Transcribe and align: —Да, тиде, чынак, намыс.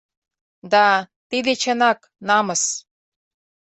—Да, 0.71 0.87
тиде, 1.29 1.53
чынак, 1.61 1.99
намыс. 2.27 2.63